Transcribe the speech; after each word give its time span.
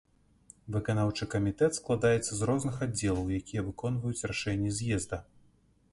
Выканаўчы 0.75 1.27
камітэт 1.33 1.77
складаецца 1.79 2.31
з 2.39 2.49
розных 2.51 2.75
аддзелаў, 2.87 3.31
якія 3.43 3.61
выконваюць 3.71 4.27
рашэнні 4.33 4.69
з'езда. 4.79 5.25